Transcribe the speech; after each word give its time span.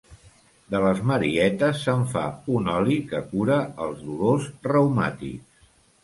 De 0.75 0.79
les 0.83 1.01
marietes 1.09 1.81
se'n 1.87 1.99
fa 2.13 2.23
un 2.59 2.69
oli 2.75 2.95
que 3.11 3.19
cura 3.33 3.59
els 3.89 4.01
dolors 4.07 4.47
reumàtics. 4.71 5.69